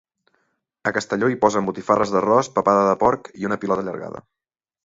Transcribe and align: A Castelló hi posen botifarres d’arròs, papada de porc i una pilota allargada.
A 0.91 0.93
Castelló 0.95 1.29
hi 1.33 1.37
posen 1.43 1.69
botifarres 1.69 2.13
d’arròs, 2.15 2.51
papada 2.57 2.89
de 2.91 2.97
porc 3.05 3.33
i 3.43 3.47
una 3.51 3.63
pilota 3.67 3.87
allargada. 3.89 4.29